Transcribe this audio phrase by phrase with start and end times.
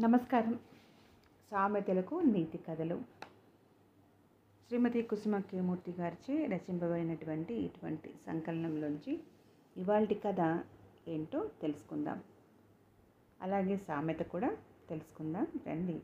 [0.00, 0.58] నమస్కారం.
[1.50, 3.00] సామెతలకు నీతి కథలు.
[4.66, 9.20] శ్రీమతి కుసుమ కేమూర్తి గారిచే రచింపబడినటువంటి ఇటువంటి సంకలనంలోంచి
[9.76, 10.64] ఇవాల్టి కథ
[11.08, 12.22] ఏంటో తెలుసుకుందాం.
[13.42, 14.56] అలాగే సామెత కూడా
[14.88, 15.46] తెలుసుకుందాం.
[15.66, 16.02] రండి.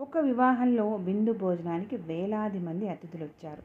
[0.00, 3.62] ఒక వివాహంలో విందు భోజనానికి వేలాది మంది అతిథులు వచ్చారు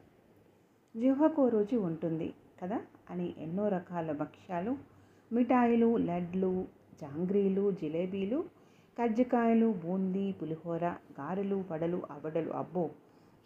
[1.00, 2.80] జిహ్వకు రుచి ఉంటుంది కదా
[3.10, 4.76] అని ఎన్నో రకాల భక్ష్యాలు
[5.32, 8.38] మిఠాయిలు లడ్లు జాంగ్రీలు జిలేబీలు
[8.96, 10.84] కజ్జికాయలు బూందీ పులిహోర
[11.18, 12.50] గారెలు వడలు అవడలు.
[12.52, 12.84] అబ్బో!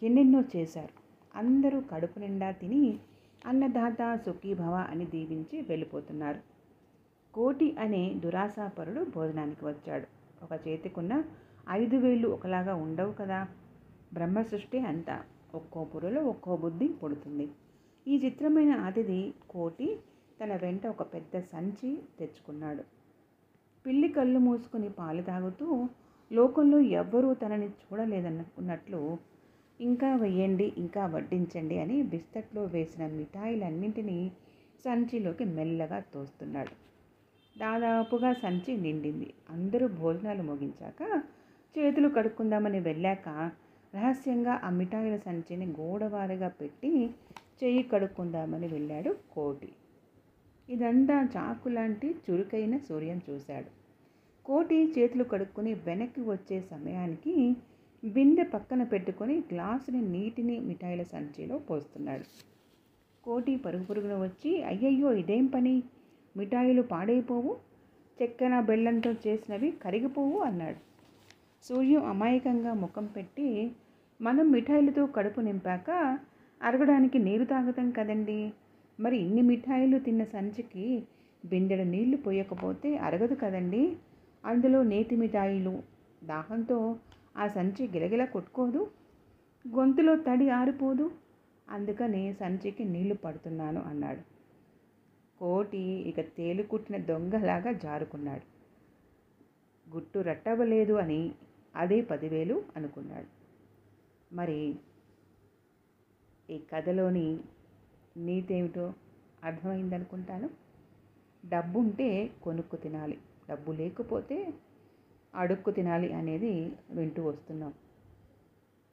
[0.01, 0.93] ఎన్నెన్నో చేశారు.
[1.33, 2.81] అందరూ కడుపు నిండా తిని
[3.45, 6.39] అన్నదాత సుఖీభవ అని దీవించి వెళ్ళిపోతున్నారు.
[7.33, 10.07] కోటి అనే దురాశాపరుడు భోజనానికి వచ్చాడు.
[10.43, 11.13] ఒక చేతికున్న
[11.71, 13.39] ఐదు వేళ్ళు ఒకలాగా ఉండవు కదా?
[14.13, 15.15] బ్రహ్మ సృష్టి అంతా.
[15.55, 17.47] ఒక్కో పురులో ఒక్కో బుద్ధి పుడుతుంది.
[18.05, 19.87] ఈ చిత్రమైన అతిథి కోటి
[20.39, 22.83] తన వెంట ఒక పెద్ద సంచి తెచ్చుకున్నాడు.
[23.85, 25.87] పిల్లి కళ్ళు మూసుకుని పాలు తాగుతూ
[26.31, 29.17] లోకంలో ఎవ్వరూ తనని చూడలేదనుకున్నట్లు
[29.81, 34.31] ఇంకా వెయ్యండి ఇంకా వడ్డించండి అని బిస్కట్లో వేసిన మిఠాయిలన్నింటినీ
[34.85, 36.73] సంచిలోకి మెల్లగా తోస్తున్నాడు.
[37.59, 39.33] దాదాపుగా సంచి నిండింది.
[39.49, 41.21] అందరూ భోజనాలు ముగించాక
[41.75, 43.29] చేతులు కడుక్కుందామని వెళ్ళాక
[43.93, 47.09] రహస్యంగా ఆ మిఠాయిల సంచిని గోడవారిగా పెట్టి
[47.63, 49.69] చెయ్యి కడుక్కుందామని వెళ్ళాడు కోటి.
[50.69, 53.69] ఇదంతా చాకు లాంటి చురుకైన సూర్యం చూశాడు.
[54.45, 57.55] కోటి చేతులు కడుక్కుని వెనక్కి వచ్చే సమయానికి
[58.03, 62.25] బిందె పక్కన పెట్టుకొని గ్లాసుని నీటిని మిఠాయిల సంచిలో పోస్తున్నాడు.
[63.23, 65.83] కోటి పరుగు పరుగున వచ్చి అయ్యయ్యో ఇదేం పని?
[66.37, 67.57] మిఠాయిలు పాడైపోవు?
[68.21, 70.39] చెక్కన బెల్లంతో చేసినవి కరిగిపోవు?
[70.39, 70.77] అన్నాడు.
[71.63, 73.71] సూర్యం అమాయకంగా ముఖం పెట్టి
[74.21, 76.17] మనం మిఠాయిలతో కడుపు నింపాక
[76.61, 78.51] అరగడానికి నీరు తాగుతాం కదండీ?
[78.99, 81.03] మరి ఇన్ని మిఠాయిలు తిన్న సంచికి
[81.45, 83.97] బిందెడు నీళ్ళు పోయకపోతే అరగదు కదండి.
[84.45, 85.83] అందులో నేతి మిఠాయిలు
[86.23, 86.95] దాహంతో
[87.37, 88.91] ఆ సంచి గిలగిల కొట్టుకోదు
[89.75, 91.11] గొంతులో తడి ఆరిపోదు.
[91.69, 94.19] అందుకని సంచికి నీళ్ళు పడుతున్నాను అన్నాడు.
[95.39, 98.45] కోటి ఇక తేలుకుట్టిన దొంగలాగా జారుకున్నాడు.
[99.95, 101.31] గుట్టు రట్టవలేదు అని
[101.75, 103.25] అదే పదివేలు అనుకున్నాడు.
[104.35, 104.75] మరి
[106.49, 107.39] ఈ కథలోని
[108.17, 108.93] నీతేమిటో
[109.43, 110.49] అర్థమైందనుకుంటాను.
[111.45, 113.17] డబ్బు ఉంటే కొనుక్కు తినాలి.
[113.49, 114.53] డబ్బు లేకపోతే
[115.35, 117.73] అడుక్కు తినాలి అనేది వింటూ వస్తున్నాం.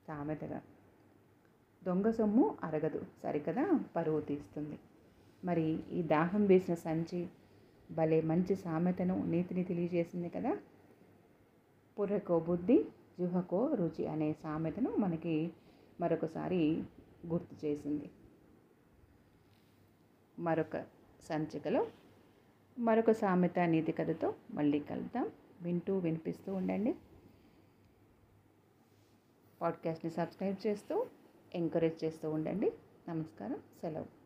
[0.06, 0.62] సామెతగా.
[1.84, 3.06] దొంగ సొమ్ము అరగదు.
[3.22, 3.80] సరికదా?
[3.96, 4.78] పరువు తీస్తుంది.
[5.44, 7.28] మరి ఈ దాహం వేసిన సంచి
[7.92, 10.58] భలే మంచి సామెతను నీతిని తెలియజేసింది కదా?
[11.98, 12.84] పుర్రకో బుద్ధి
[13.20, 15.52] జుహకో రుచి అనే సామెతను మనకి
[16.00, 16.82] మరొకసారి
[17.26, 18.10] గుర్తు చేసింది.
[20.38, 20.76] మరొక
[21.22, 21.86] సంచికలో
[22.78, 25.30] మరొక సామెత నీతి కథతో మళ్ళీ కలుద్దాం.
[25.62, 26.94] వింటూ వినిపిస్తూ ఉండండి.
[29.60, 31.06] పాడ్కాస్ట్ని సబ్స్క్రైబ్ చేస్తూ
[31.54, 32.72] ఎంకరేజ్ చేస్తూ ఉండండి.
[33.08, 33.62] నమస్కారం.
[33.80, 34.21] సెలవు.